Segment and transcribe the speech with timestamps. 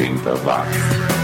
[0.00, 1.19] 80 watts.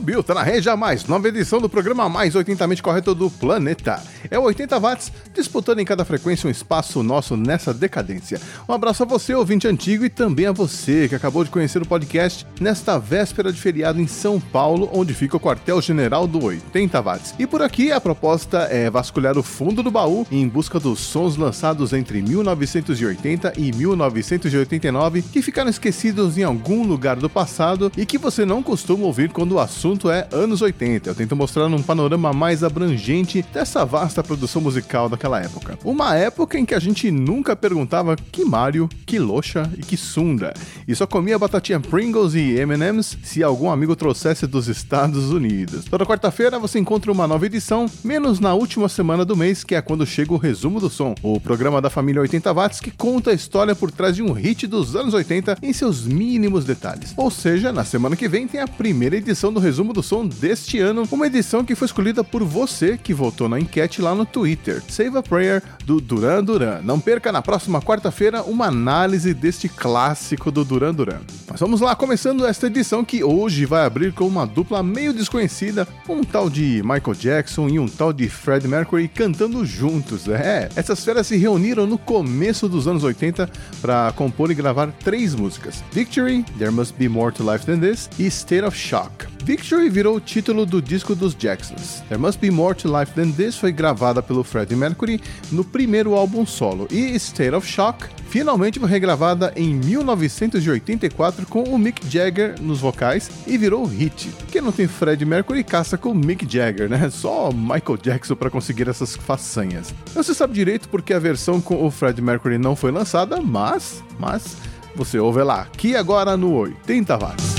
[0.00, 4.02] Subiu, tá na rede a mais nova edição do programa mais 80mente correto do planeta.
[4.30, 8.40] É o 80 watts, disputando em cada frequência um espaço nosso nessa decadência.
[8.66, 11.86] Um abraço a você, ouvinte antigo, e também a você que acabou de conhecer o
[11.86, 17.34] podcast nesta véspera de feriado em São Paulo, onde fica o quartel-general do 80 watts.
[17.38, 21.36] E por aqui a proposta é vasculhar o fundo do baú em busca dos sons
[21.36, 28.16] lançados entre 1980 e 1989 que ficaram esquecidos em algum lugar do passado e que
[28.16, 31.10] você não costuma ouvir quando o assunto assunto é anos 80.
[31.10, 35.76] Eu tento mostrar um panorama mais abrangente dessa vasta produção musical daquela época.
[35.84, 40.54] Uma época em que a gente nunca perguntava que Mario, que Loxa e que Sunda,
[40.86, 45.86] e só comia batatinha Pringles e M&M's se algum amigo trouxesse dos Estados Unidos.
[45.86, 49.82] Toda quarta-feira você encontra uma nova edição, menos na última semana do mês, que é
[49.82, 53.34] quando chega o resumo do som, o programa da família 80 watts que conta a
[53.34, 57.12] história por trás de um hit dos anos 80 em seus mínimos detalhes.
[57.16, 60.78] Ou seja, na semana que vem tem a primeira edição do resumo do som deste
[60.78, 64.82] ano, uma edição que foi escolhida por você que votou na enquete lá no Twitter.
[64.88, 66.80] Save a Prayer do Duran Duran.
[66.82, 71.20] Não perca na próxima quarta-feira uma análise deste clássico do Duran Duran.
[71.48, 75.86] Mas vamos lá, começando esta edição que hoje vai abrir com uma dupla meio desconhecida,
[76.08, 80.28] um tal de Michael Jackson e um tal de Fred Mercury cantando juntos.
[80.28, 83.50] É, essas feras se reuniram no começo dos anos 80
[83.80, 88.10] para compor e gravar três músicas: Victory, There Must Be More to Life Than This
[88.18, 89.26] e State of Shock.
[89.44, 92.02] Victory virou o título do disco dos Jacksons.
[92.08, 95.20] There Must Be More to Life Than This foi gravada pelo Freddie Mercury
[95.52, 101.78] no primeiro álbum solo, e State of Shock finalmente foi regravada em 1984 com o
[101.78, 104.30] Mick Jagger nos vocais e virou hit.
[104.50, 107.08] Quem não tem Freddie Mercury caça com Mick Jagger, né?
[107.10, 109.94] Só Michael Jackson para conseguir essas façanhas.
[110.14, 114.02] Não se sabe direito porque a versão com o Freddie Mercury não foi lançada, mas,
[114.18, 114.56] mas
[114.94, 117.49] você ouve lá, aqui agora no 80 watts.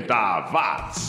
[0.00, 1.01] 80 watts.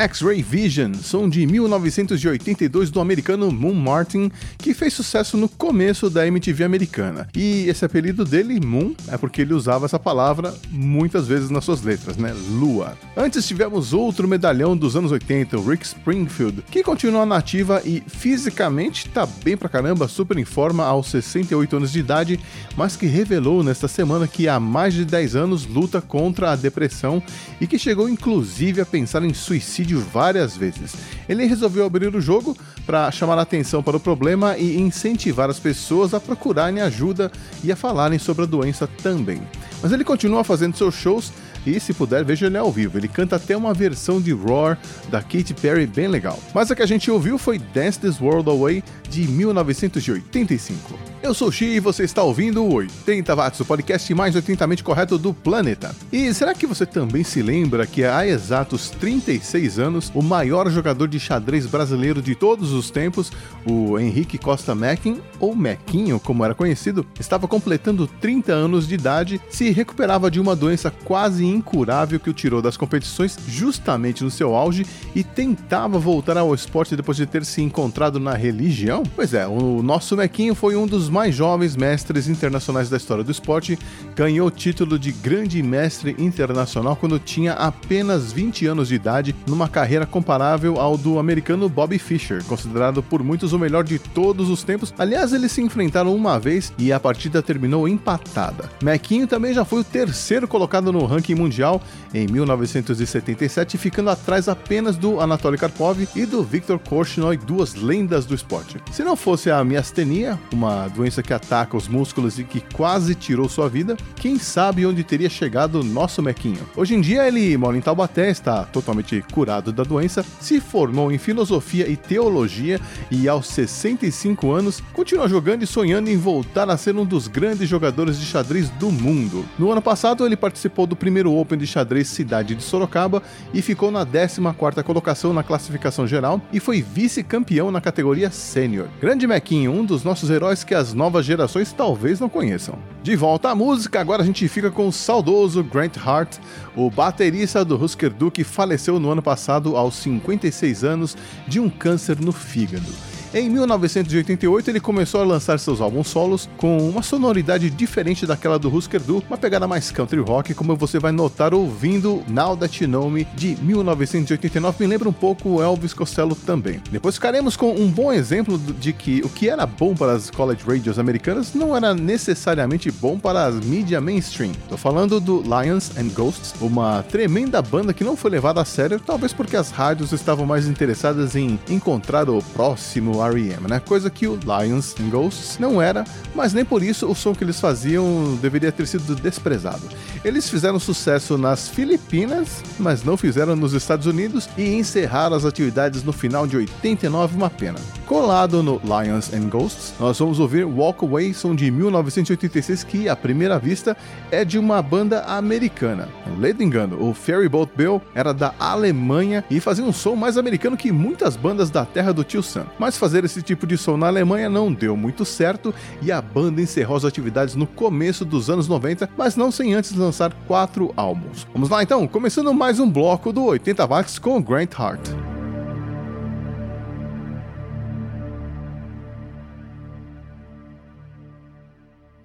[0.00, 6.26] X-Ray Vision, som de 1982 do americano Moon Martin, que fez sucesso no começo da
[6.26, 7.28] MTV americana.
[7.36, 11.82] E esse apelido dele, Moon, é porque ele usava essa palavra muitas vezes nas suas
[11.82, 12.34] letras, né?
[12.52, 12.96] Lua.
[13.14, 19.06] Antes tivemos outro medalhão dos anos 80, o Rick Springfield, que continua nativa e fisicamente
[19.06, 22.40] tá bem pra caramba, super em forma aos 68 anos de idade,
[22.74, 27.22] mas que revelou nesta semana que há mais de 10 anos luta contra a depressão
[27.60, 30.94] e que chegou inclusive a pensar em suicídio várias vezes.
[31.28, 32.56] Ele resolveu abrir o jogo
[32.86, 37.30] para chamar a atenção para o problema e incentivar as pessoas a procurarem ajuda
[37.62, 39.40] e a falarem sobre a doença também.
[39.82, 41.32] Mas ele continua fazendo seus shows
[41.66, 42.98] e se puder, veja ele ao vivo.
[42.98, 44.78] Ele canta até uma versão de Roar
[45.10, 46.38] da Katy Perry bem legal.
[46.54, 50.98] Mas a que a gente ouviu foi Dance This World Away de 1985.
[51.22, 54.82] Eu sou o Xi e você está ouvindo o 80 Watts, o podcast mais 80mente
[54.82, 55.94] correto do planeta.
[56.10, 61.08] E será que você também se lembra que há exatos 36 anos, o maior jogador
[61.08, 63.30] de xadrez brasileiro de todos os tempos,
[63.66, 69.40] o Henrique Costa Mackin, ou Mequinho como era conhecido, estava completando 30 anos de idade,
[69.50, 74.54] se recuperava de uma doença quase incurável que o tirou das competições justamente no seu
[74.54, 79.02] auge e tentava voltar ao esporte depois de ter se encontrado na religião?
[79.14, 83.30] Pois é, o nosso Mequinho foi um dos mais jovens mestres internacionais da história do
[83.30, 83.78] esporte,
[84.14, 89.68] ganhou o título de Grande Mestre Internacional quando tinha apenas 20 anos de idade, numa
[89.68, 94.62] carreira comparável ao do americano Bobby Fischer, considerado por muitos o melhor de todos os
[94.62, 94.92] tempos.
[94.98, 98.70] Aliás, eles se enfrentaram uma vez e a partida terminou empatada.
[98.82, 101.80] Mequinho também já foi o terceiro colocado no ranking mundial
[102.12, 108.34] em 1977, ficando atrás apenas do Anatoly Karpov e do Viktor Korchnoi, duas lendas do
[108.34, 108.76] esporte.
[108.92, 113.48] Se não fosse a miastenia, uma doença que ataca os músculos e que quase tirou
[113.48, 116.68] sua vida, quem sabe onde teria chegado nosso Mequinho.
[116.76, 121.18] Hoje em dia ele mora em Taubaté, está totalmente curado da doença, se formou em
[121.18, 126.96] filosofia e teologia e aos 65 anos continua jogando e sonhando em voltar a ser
[126.96, 129.44] um dos grandes jogadores de xadrez do mundo.
[129.58, 133.90] No ano passado ele participou do primeiro Open de xadrez Cidade de Sorocaba e ficou
[133.90, 138.88] na 14ª colocação na classificação geral e foi vice-campeão na categoria sênior.
[139.00, 142.78] Grande Mequinho, um dos nossos heróis que as novas gerações talvez não conheçam.
[143.02, 146.36] De volta à música, agora a gente fica com o saudoso Grant Hart,
[146.76, 151.16] o baterista do Husker Du que faleceu no ano passado aos 56 anos
[151.46, 153.09] de um câncer no fígado.
[153.32, 158.74] Em 1988, ele começou a lançar seus álbuns solos com uma sonoridade diferente daquela do
[158.74, 162.90] Husker Du, uma pegada mais country rock, como você vai notar ouvindo Now That You
[162.90, 166.82] Know Me de 1989, me lembra um pouco Elvis Costello também.
[166.90, 170.64] Depois ficaremos com um bom exemplo de que o que era bom para as college
[170.66, 174.50] radios americanas não era necessariamente bom para as mídia mainstream.
[174.68, 178.98] Tô falando do Lions and Ghosts, uma tremenda banda que não foi levada a sério,
[178.98, 183.80] talvez porque as rádios estavam mais interessadas em encontrar o próximo R.E.M., né?
[183.80, 186.04] Coisa que o Lions and Ghosts não era,
[186.34, 189.82] mas nem por isso o som que eles faziam deveria ter sido desprezado.
[190.24, 196.02] Eles fizeram sucesso nas Filipinas, mas não fizeram nos Estados Unidos e encerraram as atividades
[196.02, 197.78] no final de 89, uma pena.
[198.06, 203.14] Colado no Lions and Ghosts, nós vamos ouvir Walk Away, som de 1986, que à
[203.14, 203.96] primeira vista
[204.30, 206.08] é de uma banda americana.
[206.38, 210.90] Ledo engano, o Ferryboat Bill era da Alemanha e fazia um som mais americano que
[210.90, 212.66] muitas bandas da terra do tio Sam.
[212.78, 216.62] Mas fazer esse tipo de som na Alemanha não deu muito certo e a banda
[216.62, 221.44] encerrou as atividades no começo dos anos 90, mas não sem antes lançar quatro álbuns.
[221.52, 225.00] Vamos lá então, começando mais um bloco do 80 Watts com Grant Hart.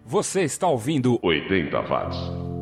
[0.05, 2.54] Você está ouvindo 80 watts.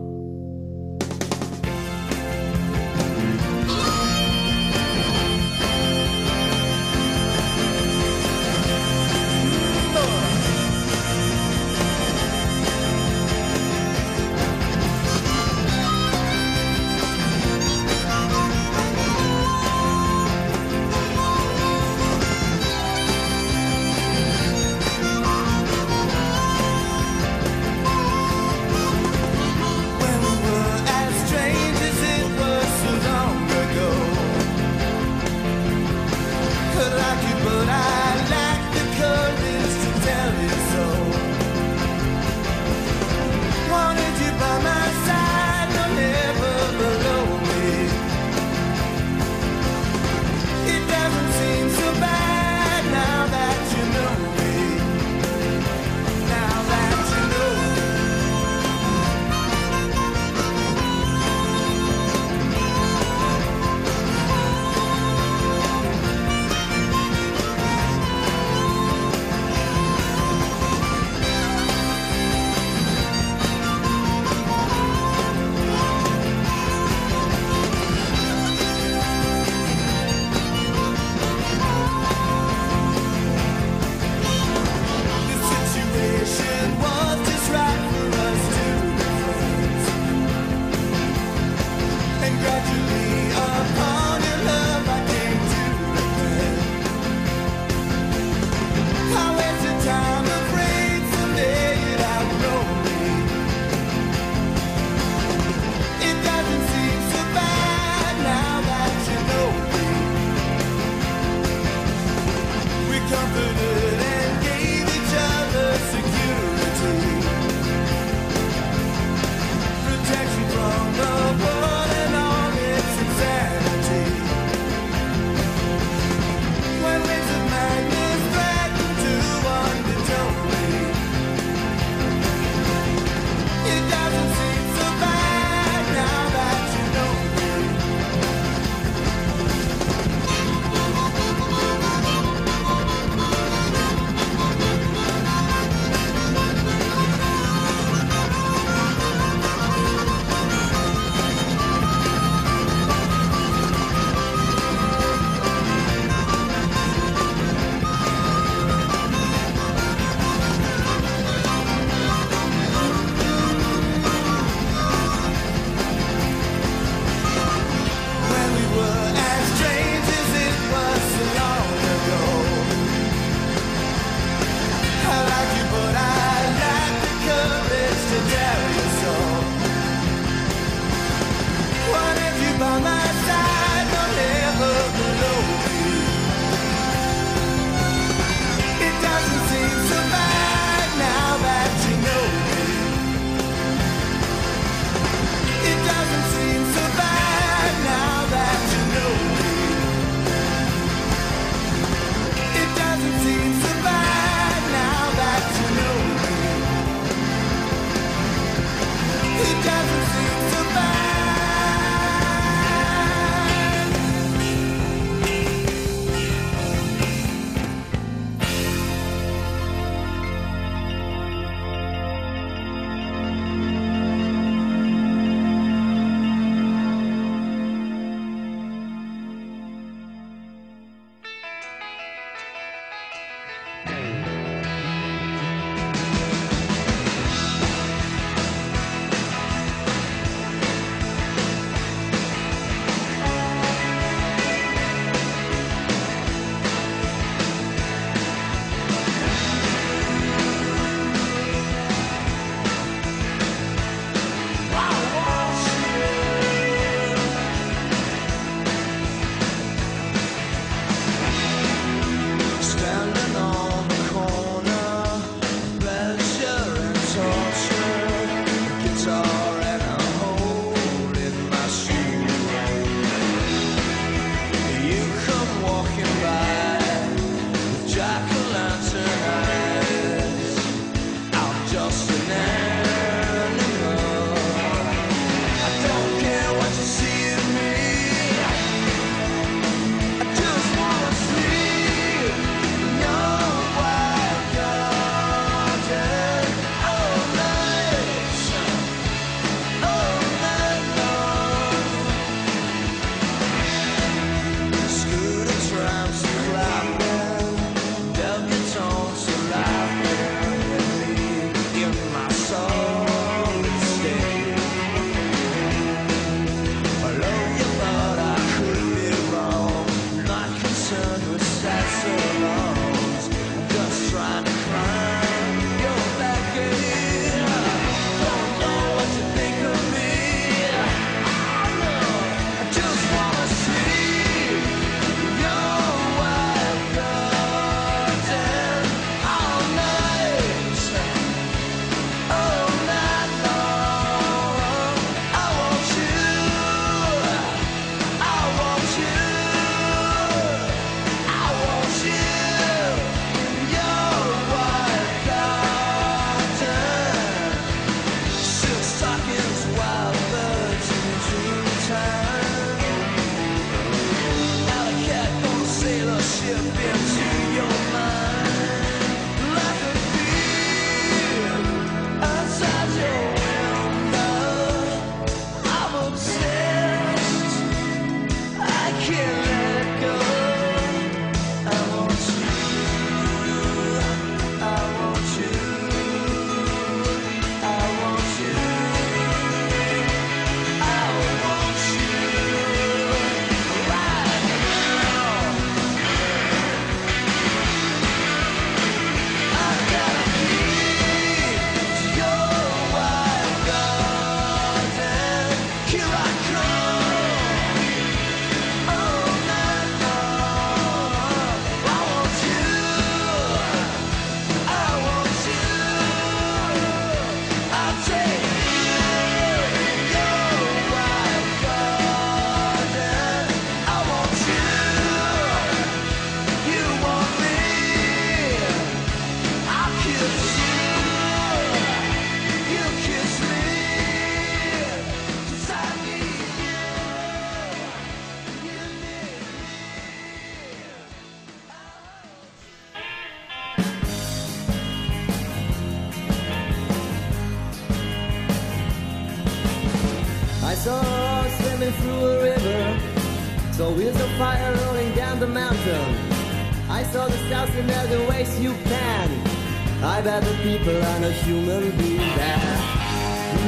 [460.23, 462.57] that the people and a human being there.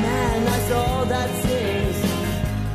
[0.02, 2.00] Man, I saw that sings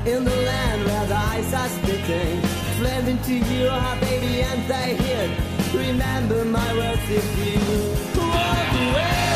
[0.07, 2.43] in the land where the ice are spitting.
[2.79, 5.27] Blending to you, ah, baby, and I hear.
[5.73, 9.30] Remember my words if you walk away.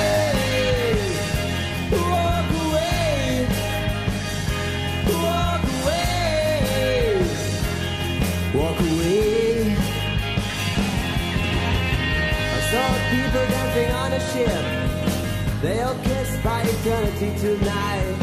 [15.65, 18.17] They'll kiss by eternity tonight.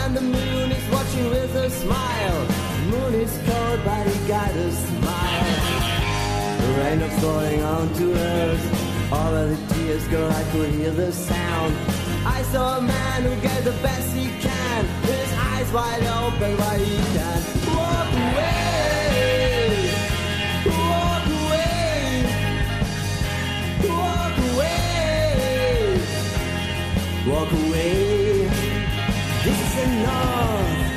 [0.00, 2.46] And the moon is watching with a smile.
[2.46, 5.46] The moon is cold, but he got a smile.
[6.60, 9.12] The rain is falling onto earth.
[9.12, 11.74] All of the tears go, I could hear the sound.
[12.24, 14.84] I saw a man who gave the best he can.
[15.02, 19.57] His eyes wide open, while he can't walk away.
[27.28, 28.48] Walk away.
[29.44, 30.87] This is enough.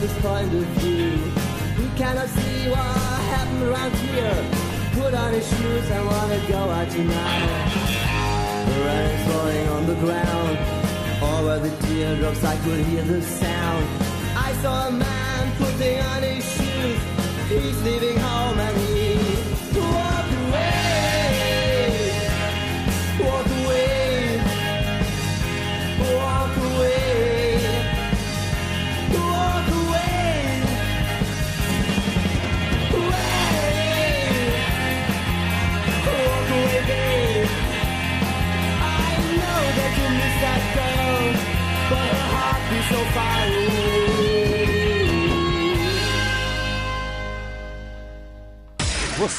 [0.00, 1.12] This point of view.
[1.80, 2.96] He cannot see what
[3.34, 4.38] happened around here.
[4.94, 7.70] Put on his shoes and wanna go out tonight.
[8.66, 10.58] The rain's falling on the ground.
[11.40, 13.86] Where the teardrops I could hear the sound.
[14.36, 17.00] I saw a man putting on his shoes.
[17.48, 18.99] He's leaving home and he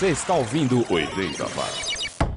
[0.01, 1.91] Você está ouvindo 80 watts.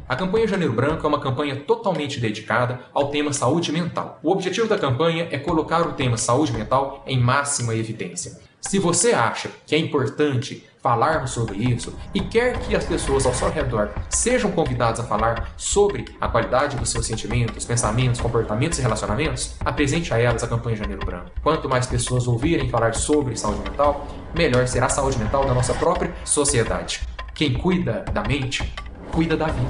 [0.06, 4.18] A campanha Janeiro Branco é uma campanha totalmente dedicada ao tema saúde mental.
[4.22, 8.38] O objetivo da campanha é colocar o tema saúde mental em máxima evidência.
[8.60, 13.32] Se você acha que é importante falarmos sobre isso e quer que as pessoas ao
[13.32, 18.82] seu redor sejam convidadas a falar sobre a qualidade dos seus sentimentos, pensamentos, comportamentos e
[18.82, 21.30] relacionamentos, apresente a elas a campanha Janeiro Branco.
[21.42, 25.72] Quanto mais pessoas ouvirem falar sobre saúde mental, melhor será a saúde mental da nossa
[25.72, 27.00] própria sociedade.
[27.32, 28.70] Quem cuida da mente,
[29.10, 29.68] cuida da vida.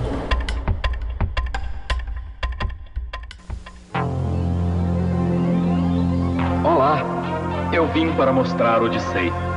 [6.65, 9.54] Olá, eu vim para mostrar Odyssey.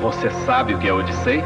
[0.00, 1.42] Você sabe o que é Odyssey?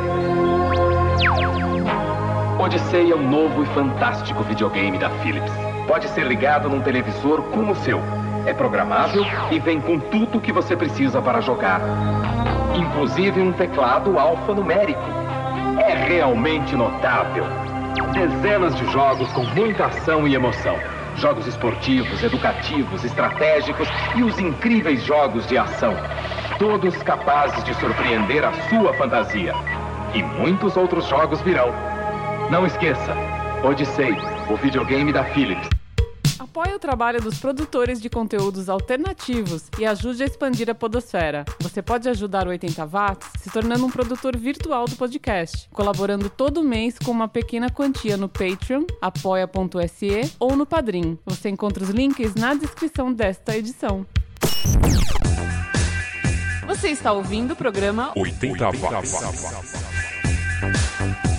[2.56, 5.52] Odyssey é um novo e fantástico videogame da Philips.
[5.88, 8.00] Pode ser ligado num televisor como o seu.
[8.46, 11.80] É programável e vem com tudo o que você precisa para jogar.
[12.76, 15.02] Inclusive um teclado alfanumérico.
[15.84, 17.44] É realmente notável.
[18.12, 20.78] Dezenas de jogos com muita ação e emoção.
[21.16, 25.94] Jogos esportivos, educativos, estratégicos e os incríveis jogos de ação.
[26.58, 29.52] Todos capazes de surpreender a sua fantasia.
[30.14, 31.68] E muitos outros jogos virão.
[32.48, 33.12] Não esqueça,
[33.64, 34.12] Odyssey,
[34.48, 35.68] o videogame da Philips.
[36.38, 41.44] Apoie o trabalho dos produtores de conteúdos alternativos e ajude a expandir a podosfera.
[41.58, 46.62] Você pode ajudar o 80 Watts se tornando um produtor virtual do podcast, colaborando todo
[46.62, 51.18] mês com uma pequena quantia no Patreon, apoia.se ou no Padrim.
[51.26, 54.06] Você encontra os links na descrição desta edição.
[56.74, 59.14] Você está ouvindo o programa 80 watts.
[59.14, 61.33] 80 watts.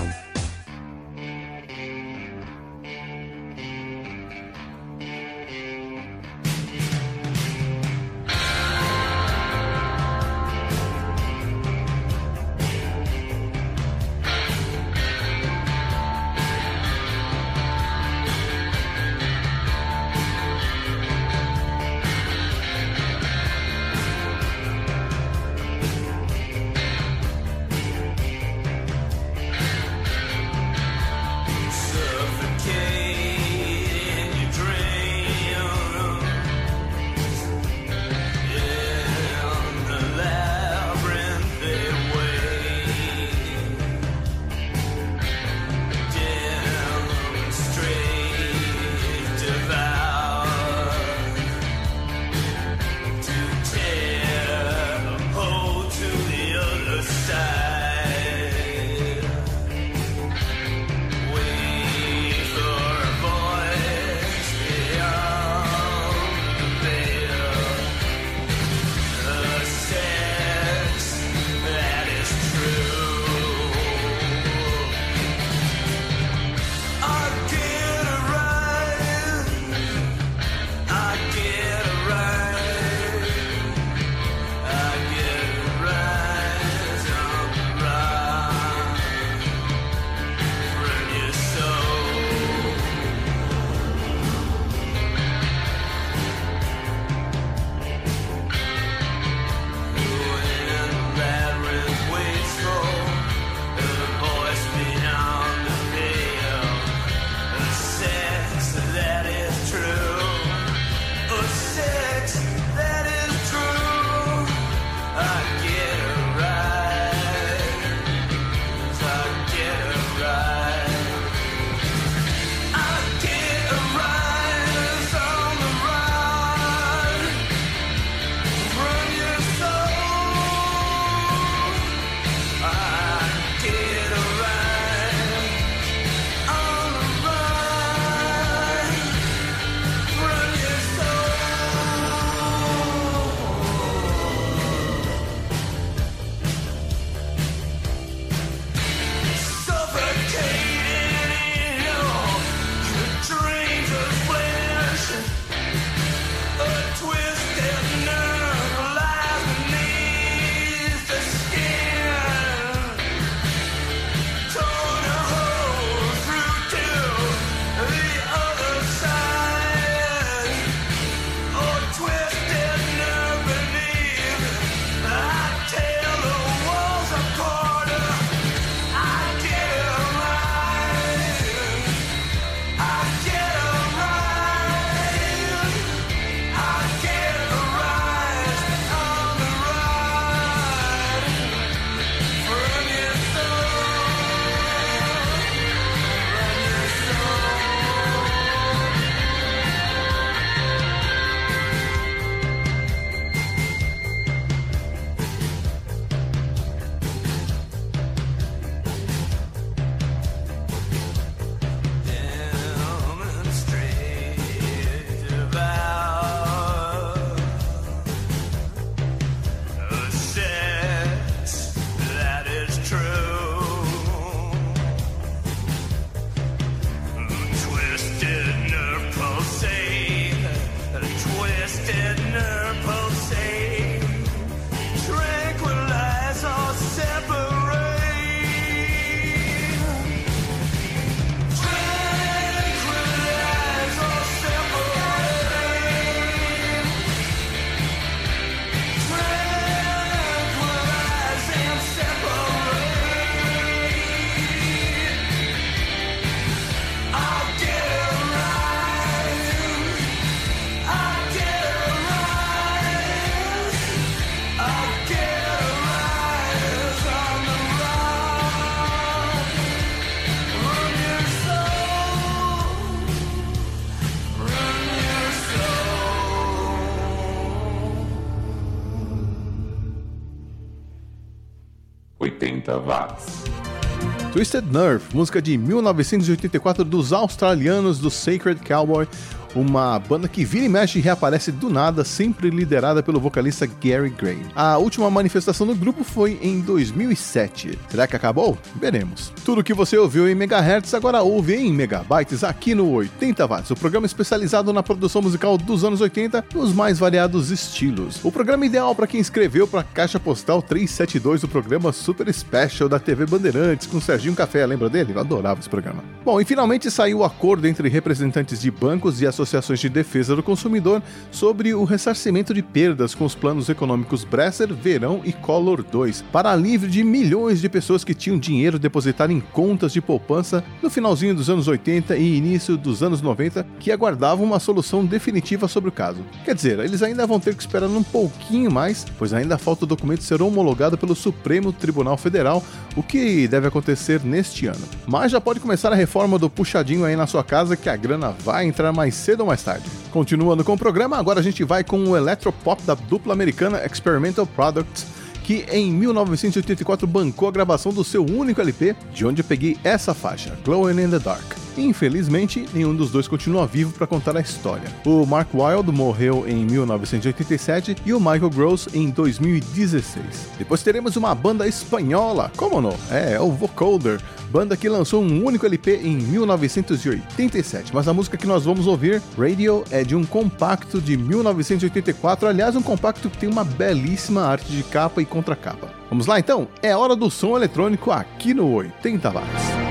[284.32, 289.08] Twisted Nerve, música de 1984 dos australianos do Sacred Cowboy,
[289.56, 294.10] uma banda que vira e mexe e reaparece do nada, sempre liderada pelo vocalista Gary
[294.10, 294.40] Gray.
[294.54, 297.80] A última manifestação do grupo foi em 2007.
[297.90, 298.58] Será que acabou?
[298.76, 299.32] Veremos.
[299.46, 303.76] Tudo que você ouviu em megahertz agora ouve em megabytes aqui no 80 watts, o
[303.76, 308.20] programa especializado na produção musical dos anos 80 nos mais variados estilos.
[308.24, 312.90] O programa ideal para quem escreveu para a caixa postal 372 do programa Super Special
[312.90, 315.14] da TV Bandeirantes com Serginho Café, lembra dele?
[315.14, 316.04] Eu adorava esse programa.
[316.26, 320.36] Bom, e finalmente saiu o acordo entre representantes de bancos e associações associações de defesa
[320.36, 325.84] do consumidor sobre o ressarcimento de perdas com os planos econômicos Bresser, Verão e Collor
[325.84, 330.64] 2, para alívio de milhões de pessoas que tinham dinheiro depositado em contas de poupança
[330.82, 335.68] no finalzinho dos anos 80 e início dos anos 90 que aguardavam uma solução definitiva
[335.68, 336.20] sobre o caso.
[336.44, 339.88] Quer dizer, eles ainda vão ter que esperar um pouquinho mais, pois ainda falta o
[339.88, 342.64] documento ser homologado pelo Supremo Tribunal Federal,
[342.96, 344.82] o que deve acontecer neste ano.
[345.06, 348.32] Mas já pode começar a reforma do puxadinho aí na sua casa que a grana
[348.44, 349.90] vai entrar mais cedo ou mais tarde.
[350.12, 354.46] Continuando com o programa, agora a gente vai com o electropop da dupla americana Experimental
[354.46, 355.06] Products,
[355.44, 360.14] que em 1984 bancou a gravação do seu único LP, de onde eu peguei essa
[360.14, 361.66] faixa, Glowing in the Dark.
[361.78, 364.90] Infelizmente, nenhum dos dois continua vivo para contar a história.
[365.06, 370.24] O Mark Wilde morreu em 1987 e o Michael Gross em 2016.
[370.58, 372.96] Depois teremos uma banda espanhola, como não?
[373.12, 377.94] É, o Vocoder, banda que lançou um único LP em 1987.
[377.94, 382.48] Mas a música que nós vamos ouvir, Radio, é de um compacto de 1984.
[382.48, 385.90] Aliás, um compacto que tem uma belíssima arte de capa e contracapa.
[386.10, 386.68] Vamos lá então?
[386.82, 389.86] É hora do som eletrônico aqui no 80 watts.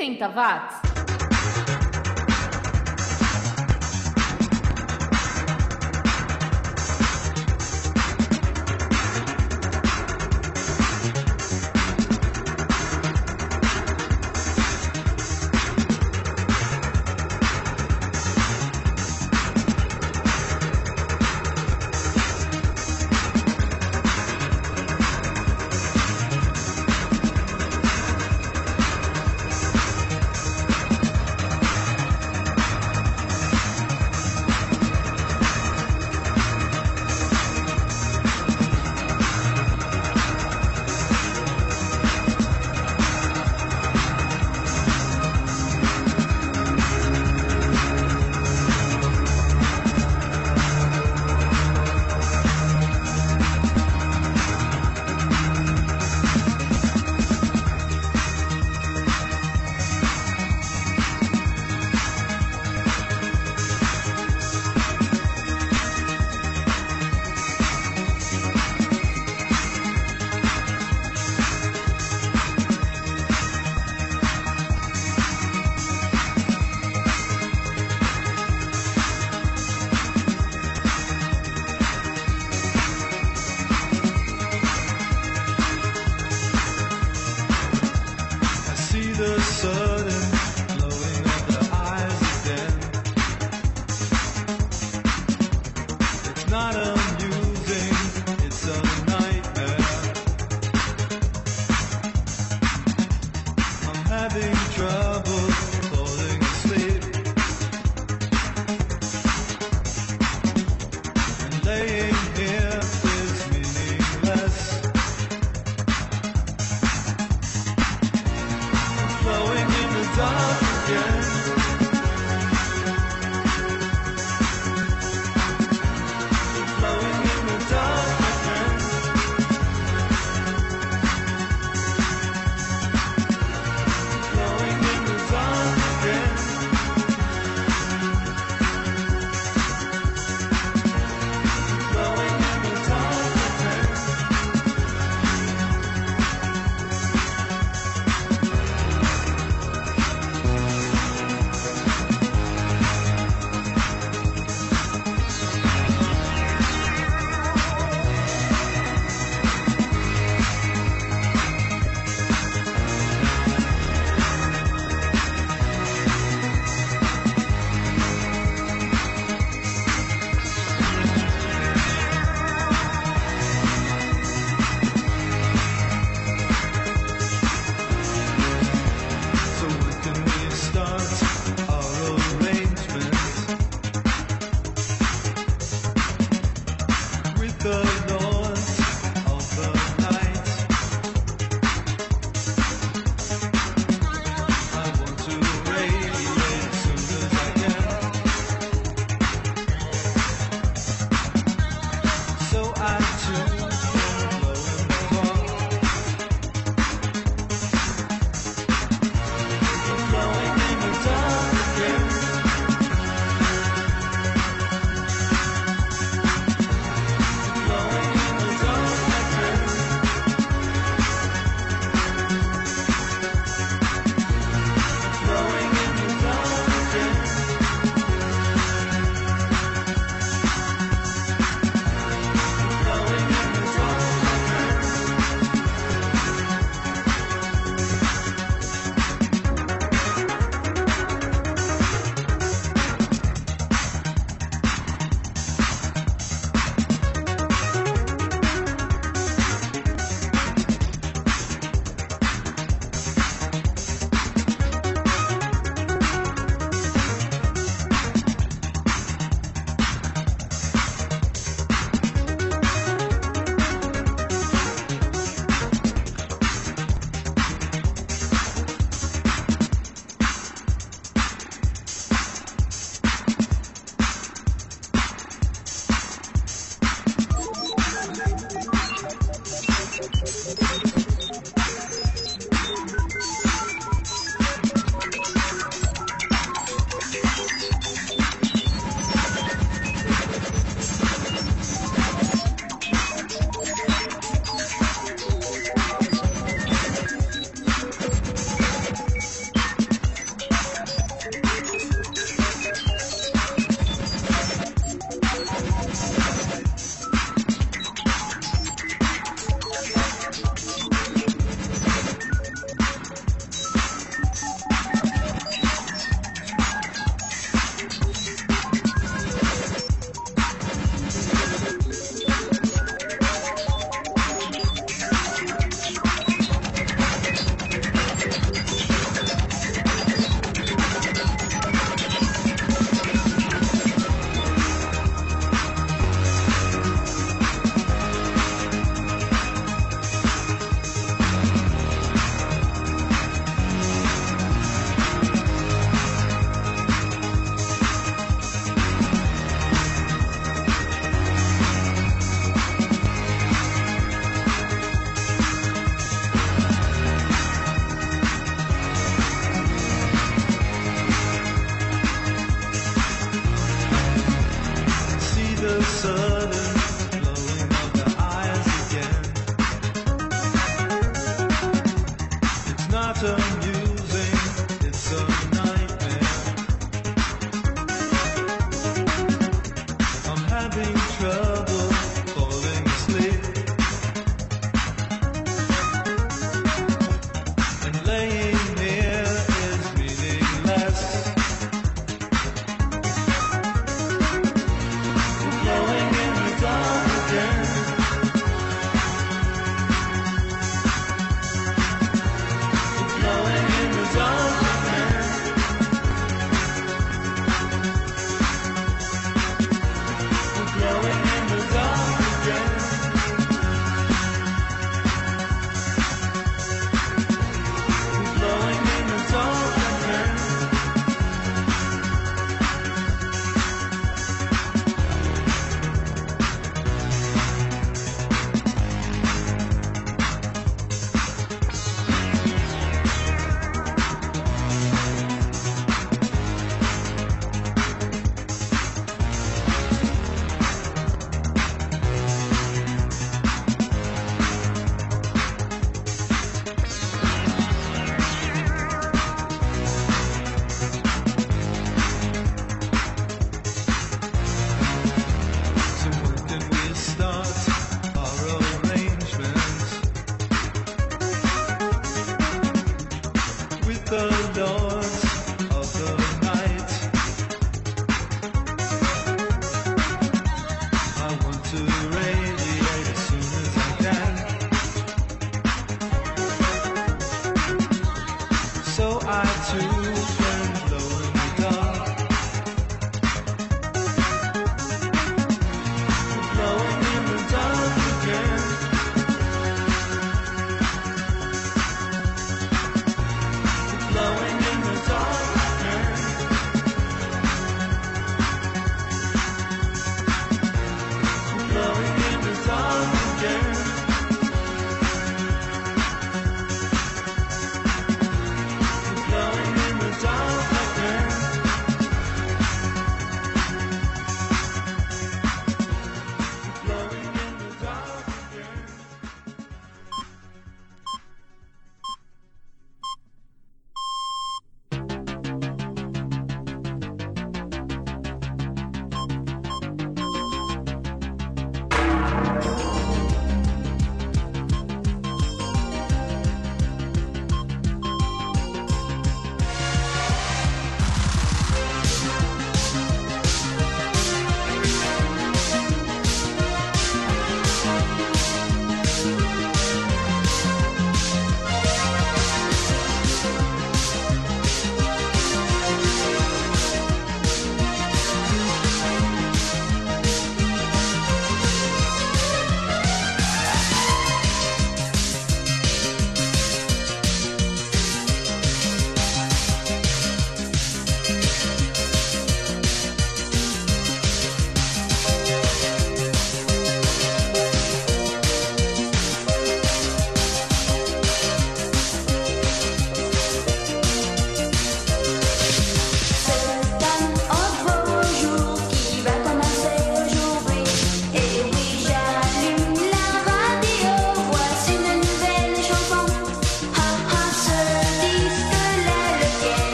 [0.00, 0.89] 80 watts.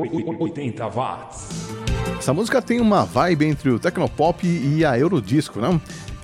[0.00, 1.70] 80 watts.
[2.18, 5.80] Essa música tem uma vibe entre o Tecnopop e a Eurodisco, não?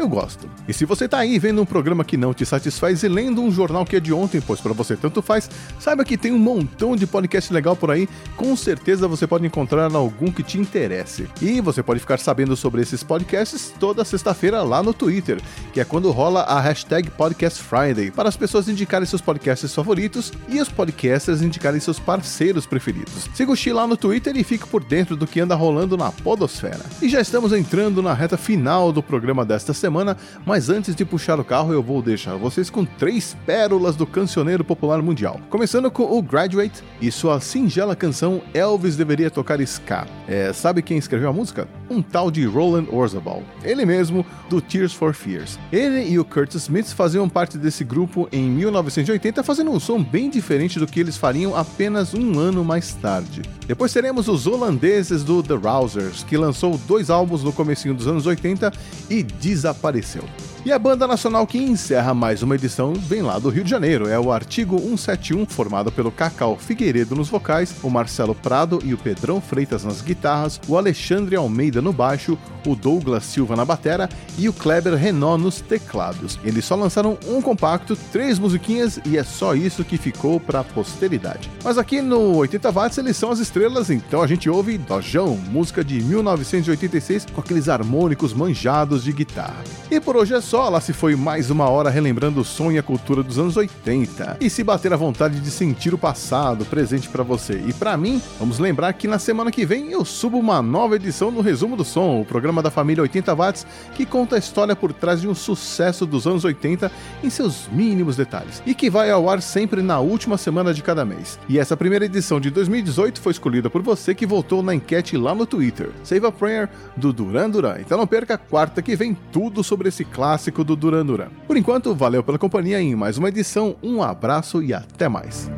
[0.06, 0.48] Eu gosto.
[0.68, 3.50] E se você tá aí vendo um programa que não te satisfaz e lendo um
[3.50, 5.50] jornal que é de ontem, pois para você tanto faz,
[5.80, 9.92] saiba que tem um montão de podcast legal por aí, com certeza você pode encontrar
[9.92, 11.28] algum que te interesse.
[11.42, 15.40] E você pode ficar sabendo sobre esses podcasts toda sexta-feira lá no Twitter,
[15.72, 20.32] que é quando rola a hashtag Podcast Friday, para as pessoas indicarem seus podcasts favoritos
[20.48, 23.28] e os podcasters indicarem seus parceiros preferidos.
[23.34, 26.12] Siga o Xi lá no Twitter e fique por dentro do que anda rolando na
[26.12, 26.86] podosfera.
[27.02, 31.04] E já estamos entrando na reta final do programa desta semana semana, mas antes de
[31.06, 35.40] puxar o carro, eu vou deixar vocês com três pérolas do cancioneiro popular mundial.
[35.48, 40.06] Começando com o Graduate e sua singela canção Elvis Deveria Tocar Ska.
[40.28, 41.66] É, sabe quem escreveu a música?
[41.88, 45.58] Um tal de Roland Orzabal, ele mesmo, do Tears for Fears.
[45.72, 50.28] Ele e o Curtis Smith faziam parte desse grupo em 1980, fazendo um som bem
[50.28, 53.42] diferente do que eles fariam apenas um ano mais tarde.
[53.66, 58.26] Depois teremos os holandeses do The Rousers, que lançou dois álbuns no comecinho dos anos
[58.26, 58.72] 80
[59.08, 60.55] e desapareceu desapareceu.
[60.66, 64.08] E a banda nacional que encerra mais uma edição vem lá do Rio de Janeiro.
[64.08, 68.98] É o Artigo 171, formado pelo Cacau Figueiredo nos vocais, o Marcelo Prado e o
[68.98, 72.36] Pedrão Freitas nas guitarras, o Alexandre Almeida no baixo,
[72.66, 76.36] o Douglas Silva na batera e o Kleber Renault nos teclados.
[76.42, 80.64] Eles só lançaram um compacto, três musiquinhas e é só isso que ficou para a
[80.64, 81.48] posteridade.
[81.62, 85.84] Mas aqui no 80 watts eles são as estrelas, então a gente ouve Dojão, música
[85.84, 89.62] de 1986 com aqueles harmônicos manjados de guitarra.
[89.88, 92.78] E por hoje é só, lá se foi mais uma hora relembrando o som e
[92.78, 94.38] a cultura dos anos 80.
[94.40, 98.20] E se bater a vontade de sentir o passado presente para você e para mim,
[98.38, 101.84] vamos lembrar que na semana que vem eu subo uma nova edição no Resumo do
[101.84, 105.34] Som, o programa da família 80 watts que conta a história por trás de um
[105.34, 106.90] sucesso dos anos 80
[107.22, 111.04] em seus mínimos detalhes e que vai ao ar sempre na última semana de cada
[111.04, 111.38] mês.
[111.48, 115.34] E essa primeira edição de 2018 foi escolhida por você que votou na enquete lá
[115.34, 115.90] no Twitter.
[116.02, 117.76] Save a Prayer do Duran Duran.
[117.80, 121.28] Então não perca quarta que vem tudo sobre esse clássico do Duran Duran.
[121.46, 125.50] Por enquanto, valeu pela companhia em mais uma edição, um abraço e até mais.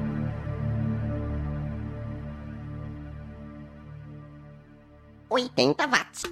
[5.30, 6.22] Oitenta watts.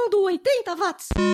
[0.00, 1.29] Edição do 80 Watts.